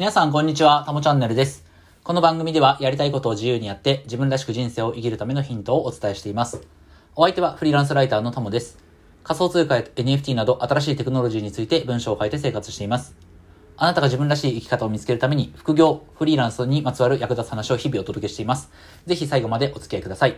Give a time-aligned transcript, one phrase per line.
[0.00, 1.62] 皆さんこんにちは、たもチャンネルです。
[2.04, 6.62] この番組ではやりたいことを自由にやって自分らしく人生を生きるためのヒントをお伝えしています。
[7.14, 8.78] お相手はフリーランスライターのたもです。
[9.24, 13.14] 仮想通貨や NFT など新しいテクノロジーについて文章を書いて生活しています。
[13.76, 18.70] あなたが自分らしい生き方を見つけるために副業、フリーランスにまつわる役立つ話を日々お届けしています。
[19.04, 20.36] ぜひ最後までお付き合いください。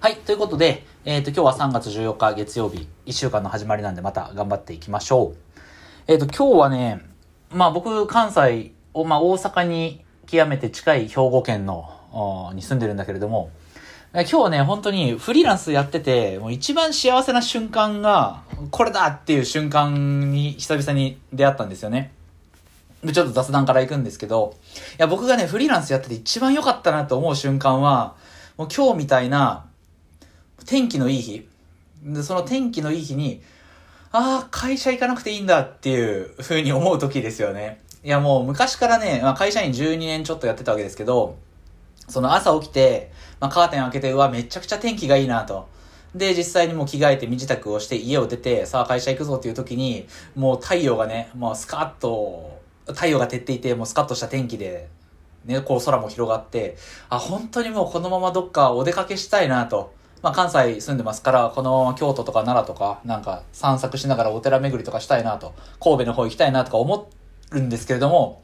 [0.00, 0.16] はい。
[0.16, 5.36] ということで、えっ、と、今日は3月14日月曜日、1週間の始まりなんでまた頑張っていきましょう。
[6.08, 7.13] えっ、と、今日はね、
[7.54, 13.50] まあ僕、関西、おまあ大阪に極めて近い兵庫県の、に住んでるんだけれども、
[14.12, 18.42] 今日はね、本当にフリーランスやってて、もう一番幸せな瞬間が、
[18.72, 22.12] これだっていう瞬間に久々に出会ったんですよね。
[23.04, 28.16] で、ちょっと雑談から行くんですけど、いや、僕がね、フリーランスやってて一番良かったなと思う瞬間は、
[28.56, 29.66] もう今日みたいな、
[30.66, 31.48] 天気のいい日。
[32.02, 33.42] で、その天気のいい日に、
[34.16, 37.82] ああ、会社行かなくていいんだっていう風に思う時ですよね。
[38.04, 41.36] いや、もう昔からね、まあ、会社員12年ちょっとやってたわけですけど、
[42.08, 45.66] その朝起きて、まあ、カーテン開けて、うわ、めちゃくちゃ天気がいいなと。
[46.14, 54.86] で、実際にもう着替えて身支度をして家を出て、さあ会社行くぞっていう時に、もう太陽がね、もうスカッと、太陽が照っていて、もうスカッとした天気で、
[55.44, 56.76] ね、こう空も広がって、
[57.08, 59.92] あ、本当にもうこのままどっかお出かけしたいなと。
[60.24, 67.10] まあ関西住んでますから、この京都とか奈良とか、なんか散策しながらお寺巡りとかしたいなと、神戸の方行きたいなとか思
[67.50, 68.42] るんですけれども、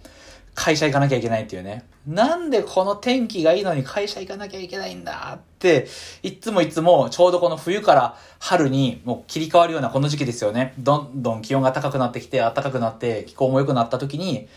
[0.54, 1.86] 会社行かなきゃいけないっていうね。
[2.06, 5.88] なんでこの天気がいいのに会社行かなきゃいけないんだって、
[6.22, 10.74] いつもいつもちょうどこの冬から春にもう切り替わるようなこの時期ですよね。
[10.78, 14.48] どんどん気温が高くなってきて、暖かくなって、気候も良くなった時に、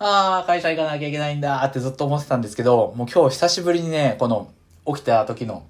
[0.00, 4.48] ああ、会社行かなきゃいけないんだってずっと思ってたんですけど、もう今日久しぶりにね、この
[4.88, 5.62] 起きた時の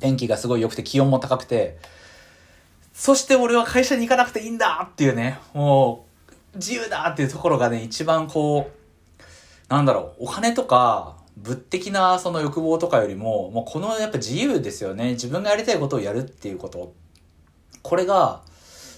[0.00, 1.78] 天気がすごい良くて気温も高くて、
[2.92, 6.06] そして俺は会社に行かなくていいんだっていうね、も
[6.52, 15.12] う自由だっていうところがね、一番こう、なんだろう、お金とか、物的なその欲望とかよりも、もうこのやっぱ自由ですよね。
[15.12, 16.92] 自分がやりたいことをやるっていうこと。
[17.82, 18.42] これが、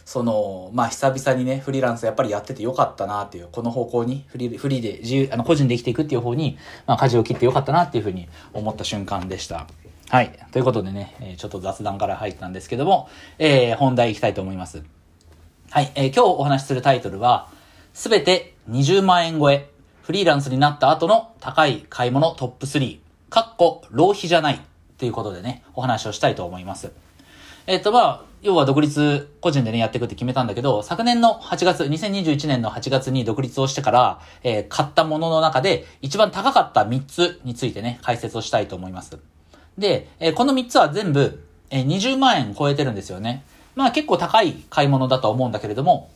[0.04, 9.68] その、まあ久々にね、フリーランスやっぱりやっててよかったなっていう、この方向に、フリーフリーで自由、あの、個人で生きていくっていう方に、まあ舵を切ってよかったなっていうふうに思った瞬間でした。
[10.12, 10.38] はい。
[10.52, 13.08] ということでね、えちょっと雑談から入ったんですけども、
[13.38, 14.84] えー本題行きたいと思います。
[15.70, 15.90] はい。
[15.94, 17.48] えー今日お話しするタイトルは、
[17.94, 19.70] すべて20万円超え、
[20.02, 22.98] フリーランスになった後の高い買い物トップ3、
[23.30, 24.60] かっこ浪費じゃないっ
[24.98, 26.92] ていうことでね、お話をしたいと思います。
[27.66, 39.18] えっ、と、まあ、要は独立、個人でね、やっていくって決めたんだけど、昨年の8月、2021年の8月に独立をしてから、えー買ったものの中で、一番高かった3つについてね、解説をしたいと思います。
[39.78, 43.44] で、えこの3つは全部、えー20万円超えてるんですよね。
[43.74, 46.10] まあ結構高い買い物だと思うんだけれども、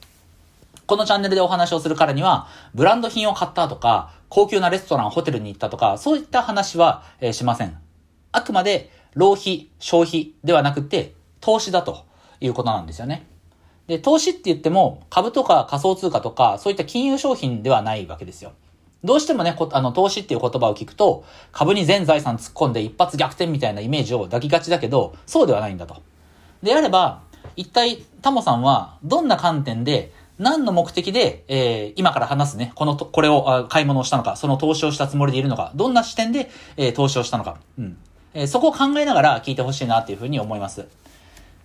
[0.87, 7.77] このチャンネルでお話をするからには、ブランド品を買ったとか、高級なレストラン、ホテルに行ったとか、そういった話は、えしません。
[8.31, 12.05] あくまで、浪費、消費ではなくて、投資だと
[12.41, 13.27] いうことなんですよね。
[13.88, 18.53] で、投資って言っても、株とか仮想通貨とか、そういった金融商品ではないわけですよ。
[19.04, 26.02] どうしてもね、あの、投資っていう言葉を聞くと、株に全財産突っ込んで一発逆転みたいなイメージを抱きがちだけど、そうではないんだと。
[26.62, 27.22] であれば、
[27.54, 37.96] 一体、タモさんは、どんな観点で、何の目的で、えー、今から話すね、このと、これをあ買い物をしたのか、その投資をしたつもりでいるのか、どんな視点で、えー投資をしたのか、うん。
[38.34, 40.86] えーそこを考えながら聞いてほしいなっていうふうに思います。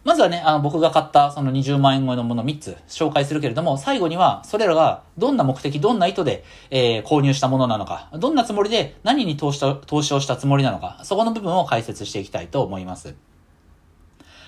[0.04, 13.16] まずはね、あの、僕が買ったその20万円超えのもの3つ紹介するけれども、最後には、それらがどんな目的、どんな意図で、えー購入したものなのか、どんなつもりで何に投資と投資をしたつもりなのか、そこの部分を解説していきたいと思います。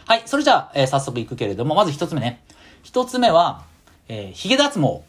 [0.06, 2.44] はい、それじゃあ、えー早速いくけれども、まず一つ目ね。
[2.82, 3.64] 一つ目は、
[4.08, 5.04] えー、髭脱毛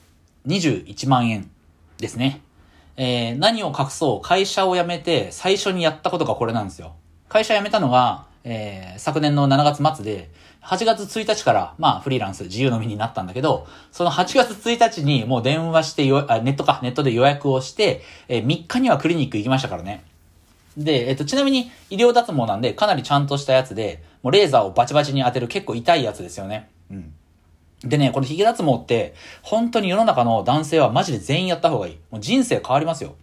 [0.46, 1.50] 21万円
[1.96, 2.42] ですね。
[2.98, 6.96] えー何を隠そう、会社を辞めて最初にやったことがこれなんですよ。
[7.30, 10.30] 会社辞めたのが、えー昨年の7月末で、
[10.62, 20.04] 8月1日から、まあ、フリーランス、自由の身になったんだけど、その8月1日にもう電話してよ、あ、ネットか、ネットで予約をして、えー3日にはクリニック行きましたからね。
[20.76, 26.68] で、えっと、ちなみに医療脱毛なんで、かなりちゃんとしたやつで、もうレーザーをバチバチに当てる結構痛いやつですよね。
[26.90, 27.14] うん。
[27.84, 31.98] でね、このヒゲ脱毛って、本当に世の中の男性はマジで全員やった方がいい。
[32.10, 33.14] もう人生変わりますよ。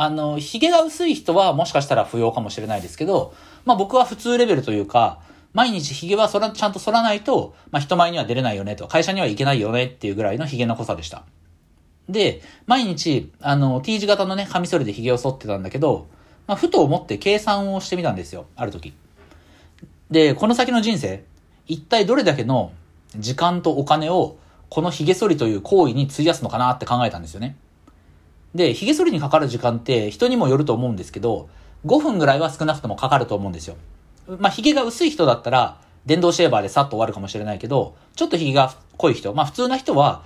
[0.00, 3.34] あの、ヒゲが薄い人はもしかしたら不要かもしれないですけど、
[3.64, 5.18] まあ僕は普通レベルというか、
[5.54, 11.24] 毎日ヒゲはそら、ちゃんと剃らないと、まあ人前には出れないよねと、会社には行けないよねっていうぐらいのヒゲの濃さでした。
[12.08, 16.06] で、毎日、あの、T 字型のね、カミソリでヒゲを剃ってたんだけど、
[16.46, 18.46] まあふと思って計算をしてみたんですよ。
[18.54, 18.94] ある時。
[20.12, 21.24] で、この先の人生、
[21.66, 22.70] 一体どれだけの
[23.16, 24.36] 時間とお金を、
[24.68, 27.56] この髭剃りという行為に費やすのかなって考えたんですよね。
[28.54, 31.48] で、髭剃りにかかる時間って人にもよると思うんですけど、
[31.86, 33.76] 5分ぐらいは少なくともかかると思うんですよ。
[34.26, 40.22] まあ、髭が薄い人だったら、電動シェーバーでさっと終わるかもしれないけど、ちょっと髭が濃い人、まあ普通な人は、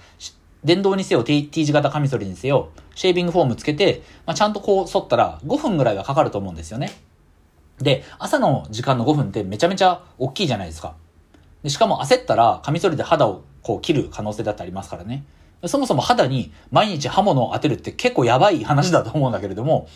[0.64, 6.92] 電動にせよ、T, T 字型カミソリにせよ、シェービングフォームつけて、まあ、ちゃんとこう剃ったら5分ぐらいはかかると思うんですよね。
[7.78, 10.94] で、朝の時間の5分ってめちゃめちゃ大きいじゃないですか。
[11.64, 15.24] でしかも焦ったら、カミソリで肌をこう切る可能性だってありますからね。
[15.66, 19.88] そもそも肌に毎日刃物を当てるって結構やばい話だと思うんだけれども、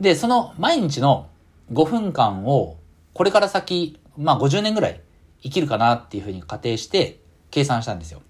[0.00, 1.28] で、その毎日の
[1.72, 2.78] 5分間を、
[3.12, 5.00] これから先、まあ50年ぐらい
[5.42, 7.20] 生きるかなっていうふうに仮定して
[7.50, 8.22] 計算したんですよ。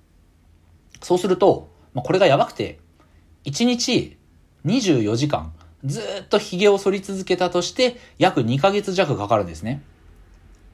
[1.00, 2.80] そうすると、まあ、これがやばくて、
[3.44, 4.16] 1日
[4.64, 5.52] 24時間、
[5.84, 9.82] ずっと髭を剃り続けたとして、約2ヶ月弱かかるんですね。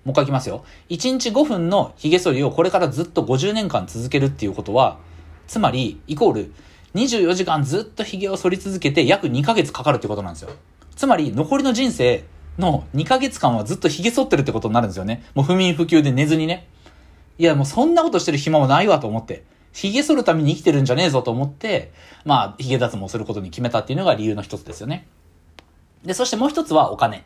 [0.04, 0.64] もう一回いきますよ。
[0.88, 4.98] 1日5分の髭剃りをこれからずっと50年間続けるっていうことは、
[5.50, 6.52] つまり、イコール、
[6.94, 10.50] 24時間ずっと髭を剃り続けて約2ヶ月かかるってことなんですよ。
[10.94, 12.22] つまり、残りの人生
[12.56, 15.24] の2ヶ月間はずっと髭剃ってるってことになるんですよね。
[15.34, 16.68] もう不眠不休で寝ずにね。
[17.36, 19.42] いや、もうそんなことしてる暇もないわと思って。
[19.72, 21.90] 髭剃るために生きてるんじゃねえぞと思って、
[22.24, 25.08] まあ、髭脱毛することに決めたっていうのが理由の一つですよね。
[26.04, 27.24] で、そしてもう一つはお金。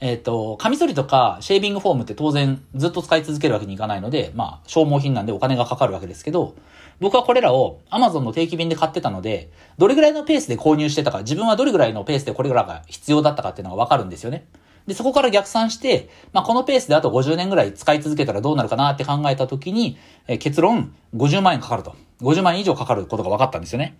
[0.00, 6.54] えっ、ー、と、カミソリとかシェービングフォームって当然ずっと使い続けるわけにいかないので、まあ、消耗品なんでお金がかかるわけですけど、
[7.00, 14.46] 僕はこれらを Amazon の定期便で買ってたので、どれぐらいのペースで購入してたか、自分はどれぐらいのペースでこれらが必要だったかっていうのがわかるんですよね。
[14.86, 19.96] で、そこから逆算して、まあ、このペースであと50年ぐらい使い続けたらどうなるかなって考えたときに、
[20.26, 21.96] え、結論、50万円かかると。
[22.20, 23.96] 50万円以上かかることが分かったんですよね。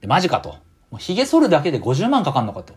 [0.00, 0.50] で、マジかと。
[0.90, 2.74] もう髭剃るだけで50万かかるのかと。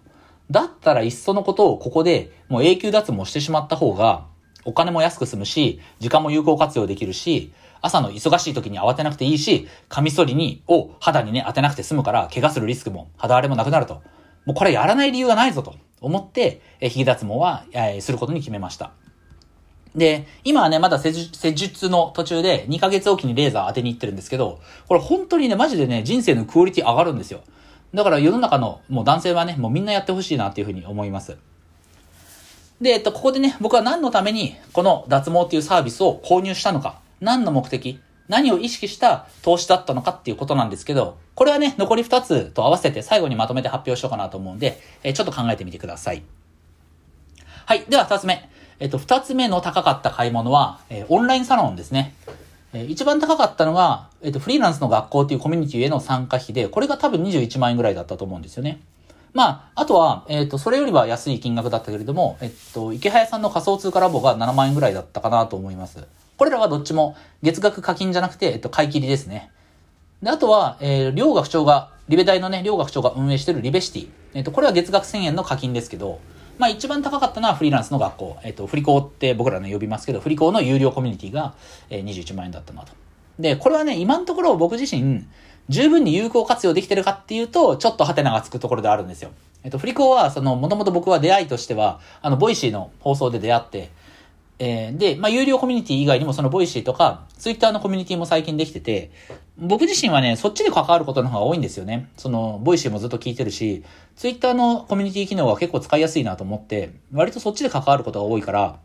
[0.50, 4.26] だったらいっそのことをここでもう永久脱毛してしまった方が、
[4.64, 14.02] お金も安く済むし、時間も有効活用できるし、朝の忙しい時に慌てなくていいし、カミソリに、を肌にね、当てなくて済むから、怪我するリスクも、肌荒れもなくなると。
[14.46, 18.92] もうこれやらない理由がないぞと思って、え、髭脱毛は、えー、することに決めました。
[19.96, 21.14] で、今はね、まだ施
[21.54, 27.42] 術の途中で2ヶ月おきにレーザー当てに行ってるんですけど、これ本当にね、マジでね、人生のクオリティ上がるんですよ。
[27.94, 31.38] だから世の中のもう男性はね、もうみんなやってほしいなっていうふうに思います。
[32.82, 46.24] で、えっと、ここでね、僕は何のためにこの脱毛っていうサービスを購入したのか、何の目的、何を意識した投資だったのかっていうことなんですけど、これはね、残り2つと合わせて最後にまとめて発表しようかなと思うんで、えちょっと考えてみてください。
[47.66, 47.84] はい。
[47.90, 48.50] では2つ目。
[48.80, 52.14] えっと、二つ目の高かった買い物は、え、オンラインサロンですね。
[52.74, 58.82] え、一番高かったのが、えっと、フリーランスの学校っていうコミュニティへの参加費で、これが多分21万円ぐらいだったと思うんですよね。
[59.34, 66.06] まあ、あとは、えっ、と、それよりは安い金額だったけれども、えっと、池早さんの仮想通貨ラボが7万円ぐらいだったかなと思います。
[66.38, 69.52] これらはどっちも月額課金じゃなくて、えっと、買い切りですね。
[70.22, 74.10] で、あとは、えー、両学長が、リベ大のね、両学長が運営してるリベシティ。
[74.34, 76.20] えっと、これは月額1000円の課金ですけど、
[76.58, 78.38] まあ一番高かったのはフリーランスの学校。
[78.44, 81.54] えっ、と、フリ校って僕らの呼びますけど、フリ校の有料コミュニティが、
[81.90, 82.94] えー、21万円だったなと。
[83.40, 85.26] で、これはね、今のところ僕自身、
[85.68, 89.32] 十分に有効活用できてるかっていうと、ちょっとハテナがつくところであるんですよ。
[89.64, 93.90] えっ、と、フリ校は、その、もともと僕は出会いとしては、あの、 Voicy の放送で出会って、
[94.58, 99.12] えー、で、まあ、有料コミュニティ以外にもその Voicy とか、ツイッターのコミュニティも最近できてて、
[99.58, 102.10] 僕自身はね、そっちで関わることの方が多いんですよね。
[102.18, 103.84] その、 Voicy もずっと聞いてるし、
[104.16, 108.80] ツイッターのコミュニティ機能は結構使いやすいなと思って、割とそっちで関わることが多いから、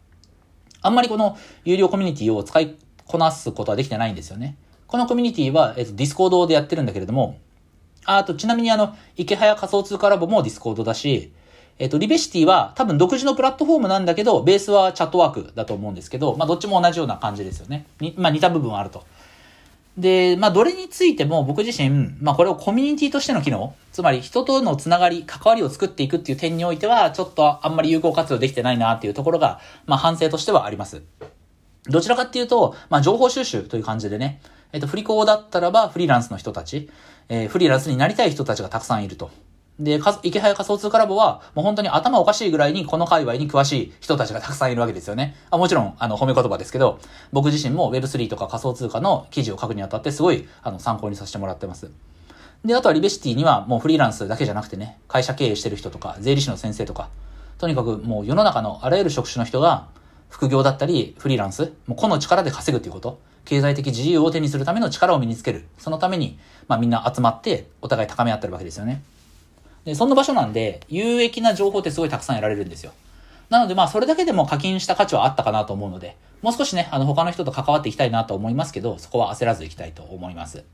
[0.83, 4.57] あんまりこの有料コミュニティを使いこなすことはできてないんですよね。
[4.87, 7.39] このコミュニティは、えっと、 Discord でやってるんだけれども、
[8.05, 11.33] あと、ちなみにあの、イケハヤ仮想通貨ラボも Discord だし、
[11.81, 17.87] えっ、と、リベシティは多分独自のプラットフォームなんだけど、ベースは Chatwork だと思うんですけど、まあどっちも同じような感じですよね。
[18.01, 19.07] にまあ似た部分はあると。
[19.97, 31.03] で、まあどれについても僕自身、まあこれをコミュニティとしての機能、つまり人とのつながり、関わりを作っていくっていう点においては、ちょっとあんまり有効活用できてないなっていうところが、まあ反省としてはあります。
[31.87, 34.43] どちらかっていうと、まあ情報収集という感じでね、
[34.75, 36.91] えっ、と、振り子だったらばフリーランスの人たち、
[37.31, 39.31] えー、フリーランスになりたい人たちがたくさんいると。
[39.81, 45.35] で、池早仮想通貨ラボは、もう本当に頭おかしいぐらいにこの界隈に詳しい人たちがたくさんいるわけですよね。
[45.51, 47.01] あもちろん、あの、褒め言葉ですけど、
[47.33, 51.91] 僕自身も Web3 とか仮想通貨の記事を書くにあたってすごい、あの、参考にさせてもらってます。
[52.63, 57.09] で、あとはリベシティにはもうフリーランスだけじゃなくてね、会社経営してる人とか、税理士の先生とか、
[57.57, 59.87] とにかくもう世の中のあらゆる職種の人が、
[60.29, 65.67] 副業だったり、フリーランス、もう個の力で稼ぐっていうこと、経済的自由を手にするための力を身につける。
[65.79, 69.03] そのために、まあみんな集まって、お互い高め合ってるわけですよね。
[69.85, 72.93] で、そんな場所なんで、有益な情報ってすごいたくさん得られるんですよ。
[73.51, 80.65] なのでまあそれだけでも課金した価値はあったかなと思うので、もう少しね、あの他の人と関わっていきたいなと思いますけど、そこは焦らずいきたいと思います。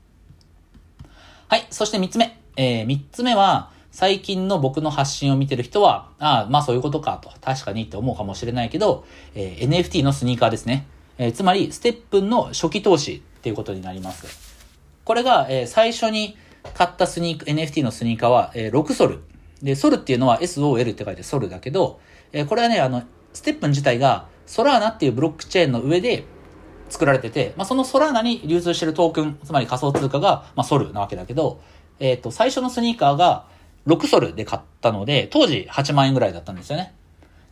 [1.47, 1.67] はい。
[1.71, 2.39] そして三つ目。
[2.55, 10.87] えー、三つ目は、最近の僕の発信を見てる人は、ああ、まあそういうことかと、確かにって思うかもしれないけど、えー、NFT のスニーカーですね。
[11.17, 14.27] えー、つまり、ステップンの初期投資っていうことになります。
[15.03, 16.37] これが、えー、最初に
[16.73, 19.19] 買ったスニーク、NFT のスニーカーは、えー、6ソル。
[19.61, 21.99] で、ソルっていうのは SOL って書いてソルだけど、
[22.31, 26.25] えー、これはね、あの、ステップン自体がソラーナっていうブロックチェーンの上で
[26.89, 31.59] 作られてて、まあ、そのソラーナに流通してるトークン、つまり仮想通貨が、まあ、ソルなわけだけど、
[31.99, 33.45] えっ、ー、と、最初のスニーカーが
[33.87, 36.93] 6ソルで買ったので、当時8万円ぐらいだったんですよね。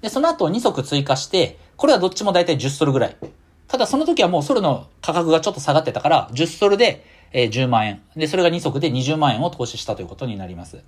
[0.01, 3.17] で、その後2足追加して、これはどっちもだいたい10ソルぐらい。
[3.67, 8.01] ただその時はもうソルの価格がちょっと下がってたから、10ソルで、えー、10万円。
[8.15, 10.79] で、それが2足で20万円を投資したということになります。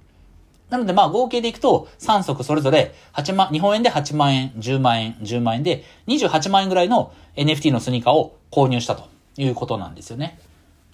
[0.69, 10.39] なのでまあ合計でいくと3足それぞれ8万、日本円で8万円、10万円、10万円で28万円ぐらいの NFT のスニーカーを購入したということなんですよね。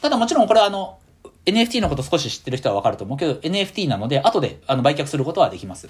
[0.02, 1.00] ただもちろんこれはあの、
[1.46, 5.90] NFT のこと少し知ってる人はわかると思うけど、NFT なので後であの売却することはできます。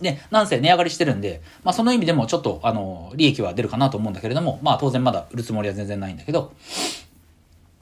[0.00, 6.52] で、なんせ値上がりしてるんで、まあその意味でもちょっとあの、利益は出るかなと思うんだけれども、まあ当然まだ売るつもりは全然ないんだけど、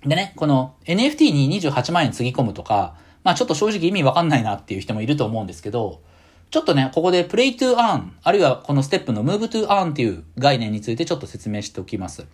[0.04, 6.02] でね、この NFT に28万円つぎ込むとか、まあちょっと正直意味わかんないなっていう人もいると思うんですけど、
[6.50, 12.26] ちょっとね、ここで play to earn、あるいはこのステップの move to earn っていう概念についてちょっと説明しておきます。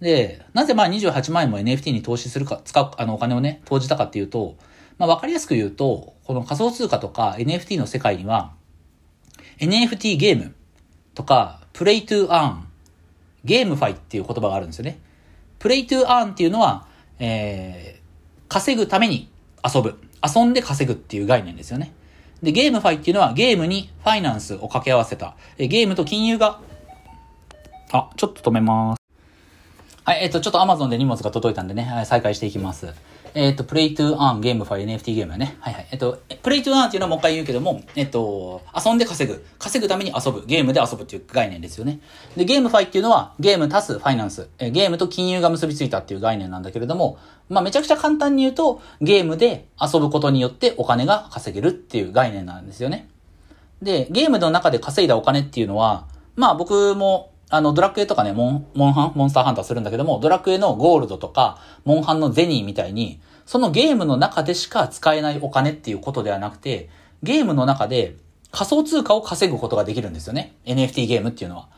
[0.00, 4.56] で、なぜまあ28万円も NFT に投資するか、使う、あのお金をね、投じたかっていうと、
[4.98, 8.52] まあわかりやすく言うと、この仮想通貨とか NFT の世界には、
[9.58, 10.54] NFT ゲーム
[11.14, 12.60] とか、play to earn、
[13.44, 14.98] ゲームファイっていう言葉があるんですよね。
[15.66, 16.86] プレイトゥーアーンっていうのは、
[17.18, 19.28] えー、稼ぐために
[19.64, 19.98] 遊ぶ。
[20.22, 21.92] 遊んで稼ぐっていう概念ですよね。
[22.40, 25.34] で、ゲームファイっていうのはゲームにファイナンスを掛け合わせた。
[25.58, 26.60] えゲームと金融が、
[27.90, 29.00] あ、ちょっと止めます。
[30.04, 32.94] はい、えっ、と、ちょっと Amazon で荷物が届いたんでね、再開していきます。
[33.38, 35.58] えっ、と、 Play to Earn GameFi NFT ゲームはね。
[35.60, 35.88] はいはい。
[35.90, 39.44] えっ、と、 Play to Earn っていうのはもう一回言うけども、えっ、と、遊んで稼ぐ。
[39.58, 40.46] 稼ぐために遊ぶ。
[40.46, 42.00] ゲームで遊ぶっていう概念ですよね。
[42.34, 44.48] で、 GameFi っていうのは、ゲーム足すファイナンス。
[44.58, 47.18] えゲームと金融が結びついたっていう概念なんだけれども、
[47.50, 53.06] まあ、めちゃくちゃ簡単に言うと、ゲームで遊ぶことによってお金が稼げるっていう概念なんですよね。
[53.82, 66.88] で、ゲームの中で稼いだお金っていうのは、まあ僕もあの、ドラクエとかね、モン、モンハン、モンスターハンターするんだけども、ドラクエのゴールドとか、モンハンのゼニーみたいに、そのゲームの中でしか使えないお金っていうことではなくて、
[67.22, 68.16] ゲームの中で
[68.50, 70.56] 仮想通貨を稼ぐことができるんですよね。
[70.64, 71.68] NFT ゲームっていうのは。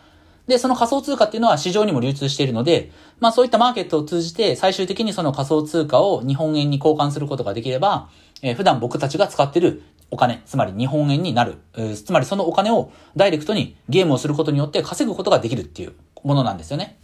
[0.46, 8.08] で、その仮想通貨っていうのは市場にも流通しているので、まあそういったマーケットを通じて最終的にその仮想通貨を日本円に交換することができれば、
[8.40, 11.58] えー、普段僕たちが使ってるお金、つまり日本円になる。
[11.94, 16.98] つまりそのお金をダイレクトにゲームをすることによって稼ぐことができるっていうものなんですよね。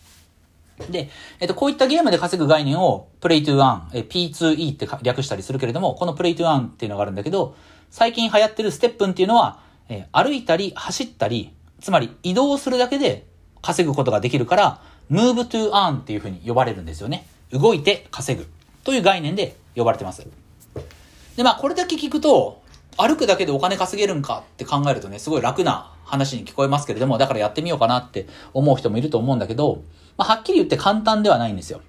[0.91, 1.09] で、
[1.39, 7.55] えっと、こういったゲームで稼ぐ概念を、プレイトゥーアン、P2E って略したりするけれども、このプレイトゥーアンっていうのがあるんだけど、
[7.91, 13.27] 最近流行ってるステップンっていうのは、えー、歩いたり走ったり、つまり移動するだけで
[13.63, 17.27] 稼ぐことができるから、move to earn っていうふうに呼ばれるんですよね。
[17.53, 18.49] 動いて稼ぐ
[18.83, 20.27] という概念で呼ばれてます。
[21.37, 22.64] で、まあこれだけ聞くと、
[22.97, 29.83] 歩くだけでお金稼げるんかって考えるとね、すごい楽な話に聞こえますけれども、だからやってみようかなって思う人もいると思うんだけど、
[30.17, 31.81] まあ、はっきり言って簡単ではないんですよ。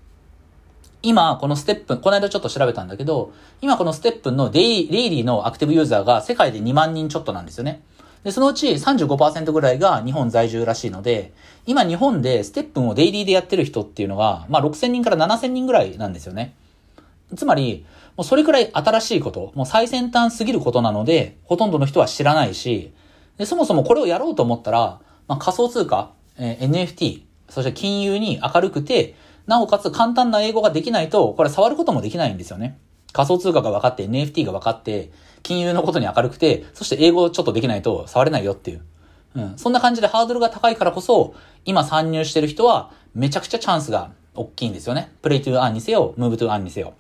[1.04, 3.32] 今、このステップ、この間ちょっと調べたんだけど、
[3.62, 7.84] 今このステップのデイデイリーのアクティブユーザーが世界で2万人ちょっとなんですよね。
[8.24, 11.32] で、そのうち35%ぐらいが日本在住らしいので、
[11.68, 16.56] 今日本でステップをデイリーでやってる人っていうのが、まあ6000人から7000人ぐらいなんですよね。
[17.36, 17.86] つまり、
[18.18, 22.94] もうそれくらい新しいこと、もう最先端すぎることなので、ほとんどの人は知らないし、
[23.38, 29.16] でそもそもこれをやろうと思ったら、まあ、仮想通貨、えー、NFT、そして金融に明るくて、
[29.48, 32.80] なおかつ簡単な英語ができないと、これ触ることもできないんですよね。
[33.12, 35.12] 仮想通貨が分かって、NFT が分かって、
[35.44, 38.82] 金融のことに明るくて、そして英語ちょっとできないと触れないよっていう。
[39.36, 39.58] うん。
[39.58, 45.12] そんな感じでハードルが高いからこそ、今参入してる人は、めちゃくちゃチャンスが大きいんですよね。
[45.22, 46.94] プレイトゥーアンにせよ、ムーブトゥーアンにせよ。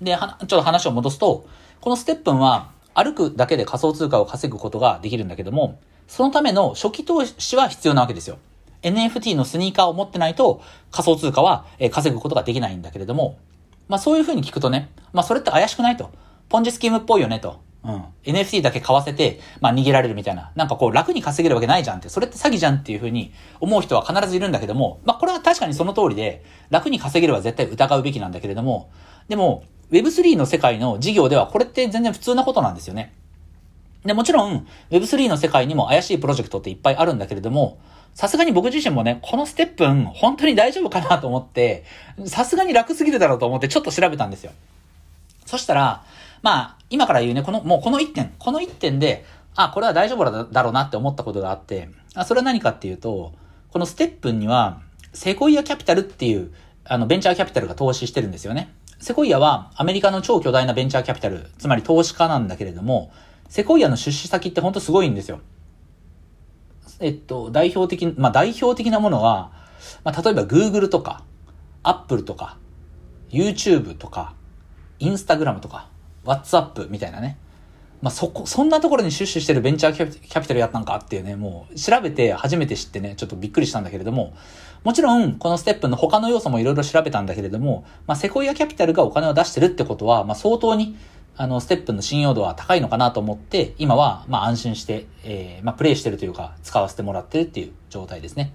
[0.00, 1.46] で、ちょっと話を戻すと、
[1.80, 8.38] このステップンは歩くだけで仮想通貨を稼ぐことができるんだけども、そのための初期投資は必要なわけですよ。
[8.82, 13.38] NFT のスニーカーを持ってないと仮想通貨は稼ぐことができないんだけれども、
[13.88, 16.10] まあそういう風に聞くとね、まあそれって怪しくないと。
[16.48, 17.60] ポンジスキームっぽいよねと。
[17.84, 18.04] うん。
[18.24, 20.52] NFT だけ買わせて、まあ逃げられるみたいな。
[20.54, 22.08] なんかこう楽に稼げるわけないじゃんって。
[22.08, 28.90] それって詐欺じゃんっていう風に思う人は必ずいるんだけども、まあこれは確かにその通りで、楽に稼げるは絶対疑うべきなんだけれども、
[29.28, 33.12] でも、Web3 の世界の事業ではこれって全然普通なことなんですよね。
[34.04, 37.78] で、もちろん Web3 の世界にも怪しいプロジェクトっていっぱいあるんだけれども、
[38.14, 41.84] さすがに僕自身もね、このステップ本当に大丈夫かなと思って、
[42.26, 44.52] さすがに楽すぎるだろうと思ってちょっと調べたんですよ。
[45.46, 46.04] そしたら、
[46.42, 53.32] まあ、今から言うね、この、もうこの1点、この1点で、あ、これは大丈夫だろうなって思ったことがあって、あそれは何かっていうと、
[53.72, 54.80] このステップには、
[55.12, 56.52] セコイアキャピタルっていう、
[56.84, 58.72] あの、ベンチャーキャピタルが投資してるんですよね。
[58.98, 63.12] セコイアはアメリカの超巨大なベンチャーキャピタル、つまり投資家なんだけれども、
[63.48, 65.40] セコイアの出資先ってほんとすごいんですよ。
[67.00, 69.52] えっと、代表的、まあ代表的なものは、
[70.02, 71.22] まあ例えば Google とか、
[71.84, 72.58] Apple とか、
[73.30, 74.34] YouTube とか、
[74.98, 75.88] Instagram とか、
[76.24, 77.38] WhatsApp みたいなね。
[78.00, 84.34] まあ、そこ、そんなところに出資してるベンチャーキャピタルやったんかっていうね、もう調べて初めて知ってね、ちょっとびっくりしたんだけれども、
[84.84, 90.96] もちろん、このステップの他の要素もいろいろ調べたんだけれども、まあ、セコイアキャピタルがお金を出してるってことは、まあ、相当に、
[91.36, 98.52] あの、ステップの信用度は高いのかなと思って、今は、まあ、安心して、えー、まあ、プレイしてるというか、使わせてもらってるっていう状態ですね。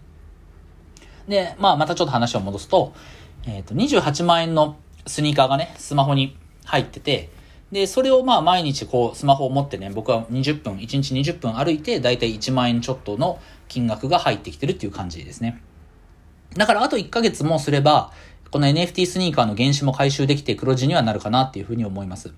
[1.27, 2.93] で、まあ、またちょっと話を戻すと、
[3.45, 7.29] えっ、ー、と、28万円のスニーカーがね、スマホに入ってて、
[7.73, 15.59] で、それをまあ毎日こうスマホを持ってね、僕は20分、1日20分歩いて、だいたい1万円ちょっとの金額が入ってきてるっていう感じですね。
[16.55, 18.11] だからあと1ヶ月もすれば、
[18.51, 22.31] この NFT スニーカーの原資も回収できて黒字にはなるかなっていうふうに思います。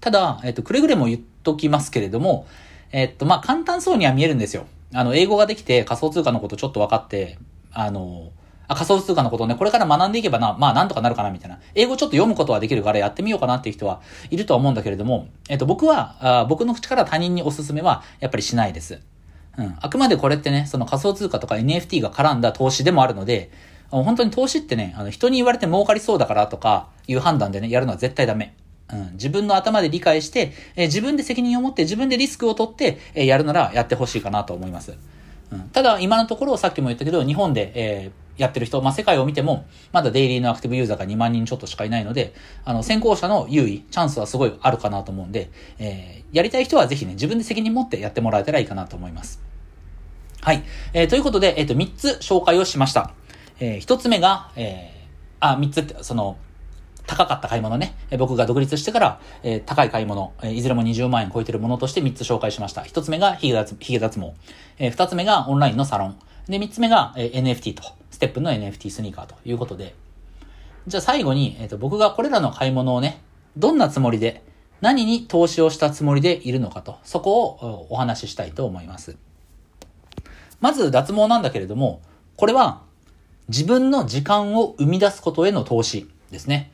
[0.00, 2.46] ただ、えっと、くれぐれも言っときますけれども、
[2.92, 4.66] えっと、まあ簡単そうには見えるんですよ。
[4.94, 7.36] あの、英語ができて仮想通貨のことちょっと分かって、
[7.72, 8.30] あの、
[8.68, 11.58] あ、仮想通貨のことをね、これから学んでいけばな、まあなんとかなるかなみたいな。
[11.74, 14.00] 英語ちょっと読むことはできるからやってみようかなっていう人は
[14.30, 19.00] いるとは思うんだけれども、えっと僕は、あ僕の口から他人におすすめはやっぱりしないです。
[19.58, 19.76] うん。
[19.80, 23.50] あくまでこれってね、その仮想通貨とか NFT が絡んだ投資でもあるので、
[23.90, 28.54] 本当に投資ってね、あの人に言われて儲かりそうだからとかいう判断でね、やるのは絶対ダメ。
[28.90, 34.94] うん、自分の頭で理解して、え、自分で責任を持って自分でリスクを取って、え、やるならやってほしいかなと思います。
[35.50, 42.34] うん、ただ、今のところさっきも言ったけど、日本で、えー、やってる人、まあ、世界を見ても、まだデイリーのアクティブユーザーが2万人ちょっとしかいないので、
[42.64, 49.40] あの、先行者の優位、チャンスはすごいあるかなと思うんで、えー、やりたい人はぜひね、自分で責任持ってやってもらえたらいいかなと思います。
[50.40, 50.64] はい。
[50.92, 53.12] えー、ということで、えっ、ー、と、3つ紹介をしました。
[53.60, 56.36] えー、1つ目が、えー、あ、3つって、その、
[57.06, 57.94] 高かった買い物ね。
[58.18, 62.82] 僕が独立してから、えー、高い買い物、えー、いずれも20万円超えてるものとして3つ紹介しました。
[62.82, 64.34] 1つ目がヒゲ脱毛、
[64.78, 66.18] えー、2つ目がオンラインのサロン。
[66.48, 68.01] で、3つ目が、えー、NFT と。
[68.22, 69.96] テップの NFT スニーカーということで、
[70.86, 73.20] じゃあ最後に、えっ、ー、と、僕がこれらの買い物をね、
[73.56, 74.44] どんなつもりで、
[74.80, 79.16] 何に投資をしたつもりでいるのかと、そこをお話ししたいと思います。
[80.60, 82.00] まず脱毛なんだけれども、
[82.36, 82.82] これは
[83.48, 86.70] 自分の時間を生み出すことへの投資ですね。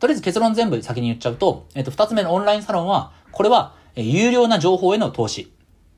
[0.00, 5.52] とりあえず結論全部先に言っちゃうと、えっ、ー、と、二つ目のオンラインサロンは、これは、有料な情報への投資。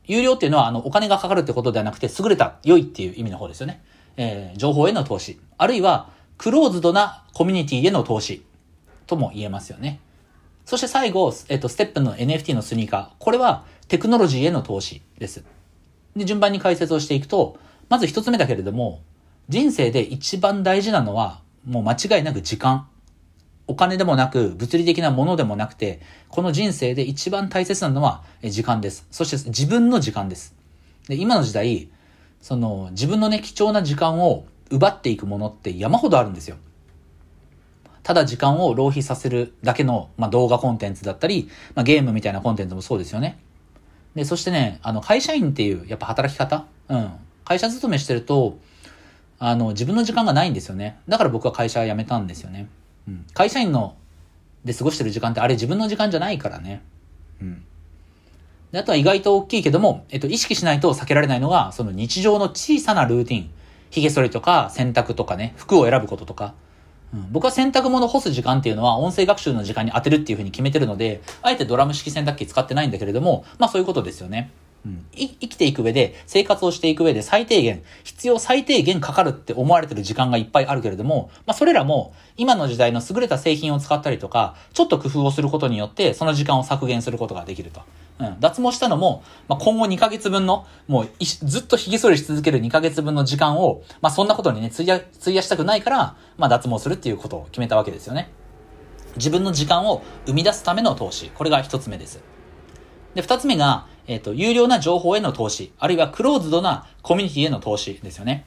[0.04, 3.83] 有料っていうのは、あの、お金がかかるってことではなくて、優れた、良いっていう意味の方ですよね。
[4.18, 8.44] えー、情報への投資、あるいはクローズドなコミュニティへの投資
[9.07, 10.00] とも言えますよね。
[10.66, 13.09] そして最後、えっ、と、ステップの NFT のスニーカー。
[13.18, 15.42] これはテクノロジーへの投資です。
[16.14, 19.00] で、順番に解説をしていくと、まず一つ目だけれども、
[19.48, 22.87] 人生で一番大事なのは、もう間違いなく時間。
[23.66, 29.07] お金でもなく、物理的なものでもなくて、この人生で一番大切なのは時間です。
[29.11, 30.54] そして自分の時間です。
[31.09, 31.88] で、今の時代、
[32.40, 36.57] その自分のね、貴重な時間を奪っていくものって山ほどあるんですよ。
[38.03, 43.38] ただ時間を浪費させるだけの、まあ、動画コンテンツだったり、まあ、ゲームみたいなコンテンツもそうですよね。
[44.14, 46.64] で、そしてね、あの、会社員っていう、やっぱ働き方？
[46.88, 47.11] うん。
[47.44, 48.57] 会社勤めしてると、
[49.38, 50.98] あの、自分の時間がないんですよね。
[51.07, 52.68] だから僕は会社辞めたんですよね。
[53.07, 53.27] うん。
[53.35, 53.96] 会社員の、
[54.64, 56.83] で過ごしてる時間ってあれ自分の時間じゃないからね。
[57.42, 57.64] うん。
[58.72, 63.50] で、あとは意外と大きいけども、えっと、意識しないと避けられないのが、その日常の小さなルーティン。
[63.90, 66.54] 髭剃りとか、洗濯とかね、服を選ぶこととか。
[67.14, 74.50] うん、僕は洗濯物干す時間っていうのは音声学習の時間に当てるっていうふうに決めてるので、あえてドラム式洗濯機使ってないんだけれども、まあそういうことですよね。
[74.85, 87.81] うん、生きていく上で、生活をしていく上で最低限、必要最低限かかるって思われてる時間がいっぱいあるけれども、まあそれらも今の時代の優れた製品を使ったりとか、ちょっと工夫をすることによってその時間を削減することができると。
[88.20, 98.31] うん、脱毛したのも、まあ、今後2ヶ月分の、もうずっと髭剃りし続ける2ヶ月分の時間を、まあ、そんなことにね、費や、費やしたくないから、まあ、脱毛するっていうことを決めたわけですよね。
[99.16, 101.31] 自分の時間を生み出すための投資。
[101.31, 102.20] これが一つ目です。
[103.14, 108.46] で、二つ目が、えっ、ー、と、有料な情報への投資、あるいはクローズドなコミュニティへの投資ですよね。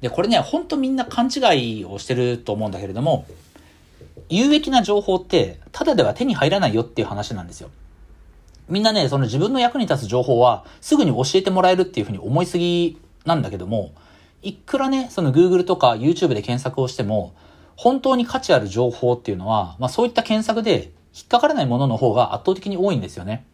[0.00, 3.26] で、これね、ほんとみんな勘違いをしてると思うんだけれども、
[4.28, 7.70] 有益な情報って、ただでは手に入らないよっていう話なんですよ。
[8.72, 13.92] みんなね、その自分の役に立つ情報はすぐに教えてもらえるっていうふうに思いすぎなんだけども、
[14.40, 17.34] いくらね、その Google とか YouTube で検索をしても、
[17.76, 23.44] 本当に価値ある情報っていうのは、まあそういった検索で引っかからないものの方が圧倒的に多いんですよね。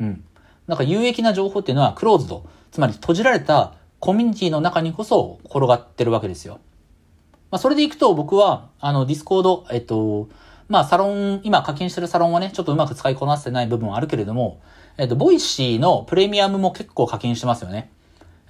[0.00, 0.24] うん。
[0.68, 6.60] なんか有益な情報っていうのはクローズド、つまり閉じられたコミュニティの中にこそ転がってるわけですよ。
[7.50, 10.28] まあ、それでいくと僕は、あの、 Discord、えっと、
[10.68, 14.60] まあ、サロン、今課金してるサロンはね、ちょっとうまく使いこなせてない部分はあるけれども、
[14.96, 17.90] えっと、 Voicy のプレミアムも結構課金してますよね。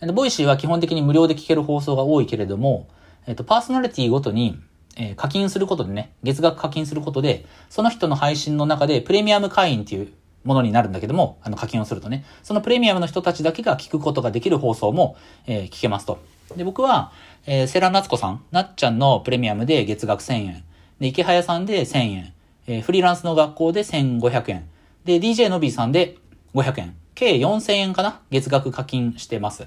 [0.00, 2.88] えっと、 Voicy は基本的に無料で聞ける放送が多いけれども、
[3.26, 4.60] えっと、パーソナリティごとに、
[4.96, 10.12] えー、課金することでね、月額課金することで、その人の配信の中でプレミアム会員っていう
[10.44, 16.18] ものになるんだけども、あの課金をするとね、そのプレミアムの人たちだけが聞くことができる放送も、えー、聞けますと。
[16.56, 17.12] で、僕は、
[17.46, 20.64] えー、セラナツコさん、なっちゃんのプレミアムで月額1000円。
[21.02, 22.32] で、池早さんで1000円。
[22.68, 24.68] えー、フリーランスの学校で1500円。
[25.04, 26.16] で、DJ のびさんで
[26.54, 26.96] 500円。
[27.16, 28.20] 計4000円かな？
[28.30, 29.66] 月額課金してます。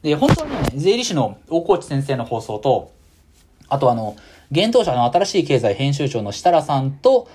[0.00, 2.90] で、本当にね、税理士の大河内先生の放送と、
[3.68, 4.16] あとあの、
[4.50, 7.28] 現当社の新しい経済編集長の設楽さんと、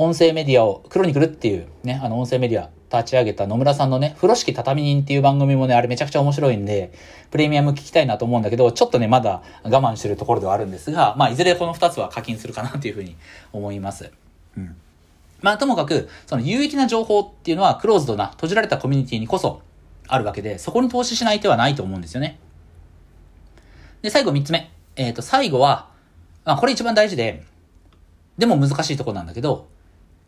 [0.00, 6.92] 音声メディアを、クロニクルっていうね、あの音声メディア立ち上げた野村さんのね、風呂敷畳人っていう番組もね、あれめちゃくちゃ面白いんで、
[7.32, 13.16] プレミアム聞きたいなと思うんだけど、ちょっとね、まだ我慢してるところではあるんですが、まあ、いずれこの二つは課金するかなというふうに
[13.52, 14.12] 思います。
[14.56, 14.76] うん。
[15.40, 19.62] まあ、ともかく、その有益な情報っていうのは、クローズドな、閉じられたコミュニティにこそ
[20.06, 22.38] あるわけで、そこに投資しない手はないと思うんですよね。
[24.02, 24.70] で、最後三つ目。
[24.94, 25.88] えっ、ー、と、最後は、
[26.44, 27.42] まあ、これ一番大事で、
[28.38, 29.66] でも難しいところなんだけど、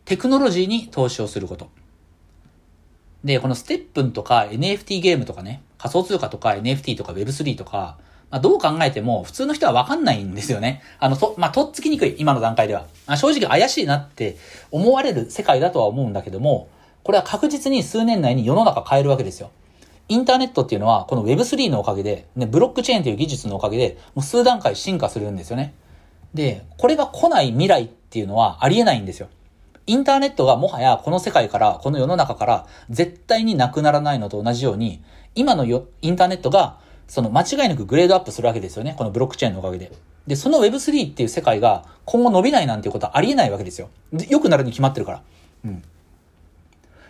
[0.05, 1.69] テクノロジーに投資をすること。
[3.23, 7.97] で、このステップンとか NFT ゲームとかね、仮想通貨とか NFT とか Web3 とか、
[8.31, 10.81] まあ、どう考えても普通の人はわかんないんですよね。
[10.99, 12.85] あの、と、まあ、とっつきにくい、今の段階では。
[13.05, 14.37] あ正直怪しいなって
[14.71, 16.69] 思われる世界だとは思うんだけども、
[17.03, 19.51] これは確実に数年内に世の中変えるわけですよ。
[20.07, 25.73] インターネットっていうのは、この Web3 のおかげで、ね、ブロックチェーンという技術のおかげで、もう数段階進化するんですよね。
[26.33, 29.27] で、これが来ない未来っていうのはありえないんですよ。
[29.91, 35.03] インターネットがもはやこの世界から、この世の中から絶対になくならないのと同じように、
[35.35, 36.77] 今のよインターネットが、
[37.09, 38.95] その間違いなくグレードアップするわけですよね。
[38.97, 39.91] このブロックチェーンのおかげで。
[40.27, 43.89] で、その Web3 っていう世界が今後伸びないなんていうことはありえないわけですよ。
[44.29, 45.23] 良くなるに決まってるから。
[45.65, 45.83] うん。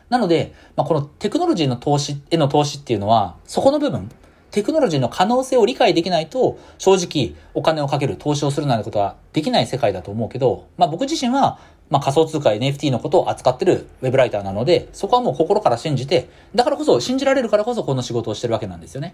[0.10, 4.10] なので、まあ、このテクノロジーの投資への投資っていうのは、そこの部分、
[4.50, 11.60] テクノロジーの可能性を理解できないと、正直お金をかける、投資をするなんてことはできない世界だと思うけど、まあ僕自身は、
[11.92, 19.14] まあ仮想通貨 NFT のことを扱ってるウェブライターなので、そこはもう心から信じて、だからこそ、信じられるからこそこの仕事をしてるわけなんですよね。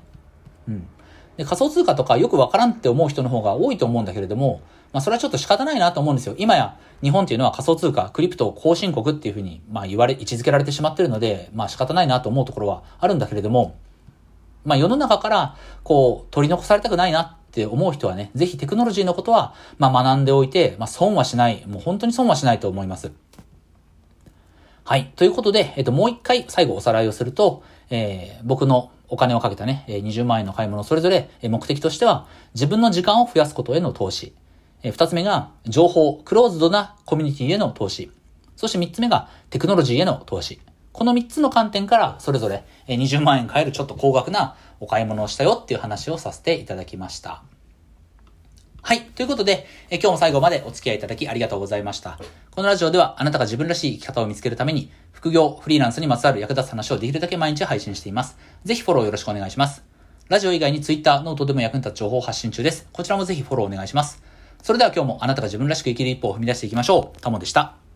[0.68, 0.88] うん。
[1.38, 4.62] で、仮想通貨とかよくわからんって思う人の方が多いと思うんだけれども、
[4.94, 6.36] まあそれはちょっと仕方ないなと思うんですよ。
[6.38, 13.76] 今や日本っていうのは仮想通貨、クリプト後進国っていうふうに、まあ言われ、位置づけられてしまってるので、まあ仕方ないなと思うところはあるんだけれども、
[14.66, 23.12] まあ世の中から、こう、取り残されたくないなって思う人はね、ぜひテクノロジーのことは、まあ学んでおいて、まあ損はしない、もう本当に損はしないと思います。
[24.84, 25.12] はい。
[25.16, 34.34] ということで、えっと、もう一回最後おさらいをすると、えー、僕のお金をかけたね、20万円の買い物それぞれ目的としては、自分の時間を増やすことへの投資。
[34.84, 38.12] 二つ目が、情報、クローズドなコミュニティへの投資。
[38.56, 40.60] そして三つ目が、テクノロジーへの投資。
[40.98, 47.44] この3つの観点からそれぞれ20万円超えるちょっと高額なお買い物をしたよっていう話をさせていただきました。
[48.82, 49.04] はい。
[49.04, 52.18] ということで、え今日も最後までお付き合いいただきありがとうございました。
[52.50, 58.36] このラジオではあなたが自分らしい生き方を見つけるために、副業、フリーランスにまつわる役立つ話をできるだけ毎日配信しています。
[58.64, 59.84] ぜひフォローよろしくお願いします。
[60.30, 62.88] ラジオ以外に Twitter、 note でも役に立つ情報を発信中です。
[62.92, 64.24] こちらもぜひフォローお願いします。
[64.64, 67.22] それでは今日もあなたが自分らしく生きる一歩を踏み出していきましょう。
[67.22, 67.87] タモでした。